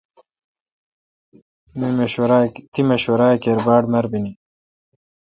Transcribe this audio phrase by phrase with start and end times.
[2.71, 4.33] تی مشورہ کیر باڑ مربینی۔